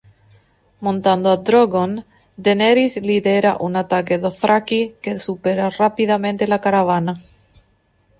Montando 0.85 1.27
a 1.31 1.37
Drogon, 1.49 1.91
Daenerys 2.47 2.95
lidera 3.09 3.51
un 3.67 3.73
ataque 3.83 4.15
Dothraki 4.17 4.81
que 5.03 5.19
supera 5.25 5.69
rápidamente 5.81 6.47
la 6.51 6.59
caravana. 6.65 7.13